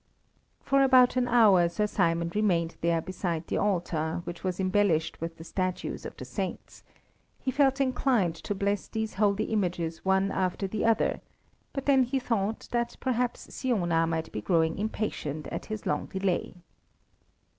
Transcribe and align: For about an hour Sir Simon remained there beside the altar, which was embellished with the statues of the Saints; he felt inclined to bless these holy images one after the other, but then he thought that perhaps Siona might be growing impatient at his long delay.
For 0.63 0.81
about 0.81 1.15
an 1.15 1.27
hour 1.27 1.69
Sir 1.69 1.85
Simon 1.85 2.31
remained 2.33 2.75
there 2.81 3.01
beside 3.01 3.45
the 3.45 3.57
altar, 3.57 4.21
which 4.23 4.43
was 4.43 4.59
embellished 4.59 5.21
with 5.21 5.37
the 5.37 5.43
statues 5.43 6.07
of 6.07 6.17
the 6.17 6.25
Saints; 6.25 6.81
he 7.39 7.51
felt 7.51 7.79
inclined 7.79 8.33
to 8.37 8.55
bless 8.55 8.87
these 8.87 9.13
holy 9.13 9.43
images 9.43 10.03
one 10.03 10.31
after 10.31 10.65
the 10.65 10.85
other, 10.85 11.21
but 11.71 11.85
then 11.85 12.01
he 12.01 12.17
thought 12.17 12.67
that 12.71 12.97
perhaps 12.99 13.53
Siona 13.53 14.07
might 14.07 14.31
be 14.31 14.41
growing 14.41 14.79
impatient 14.79 15.45
at 15.49 15.67
his 15.67 15.85
long 15.85 16.07
delay. 16.07 16.55